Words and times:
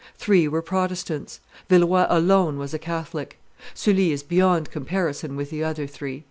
Three 0.17 0.47
were 0.47 0.63
Protestants; 0.63 1.41
Villeroi 1.69 2.07
alone 2.09 2.57
was 2.57 2.73
a 2.73 2.79
Catholic. 2.79 3.37
Sully 3.75 4.11
is 4.11 4.23
beyond 4.23 4.71
comparison 4.71 5.35
with 5.35 5.51
the 5.51 5.63
other 5.63 5.85
three. 5.85 6.19